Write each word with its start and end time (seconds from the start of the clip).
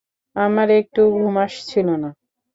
আমার 0.35 0.67
একটুও 0.71 1.07
ঘুম 1.15 1.35
আসছিল 1.37 1.87
না। 2.03 2.09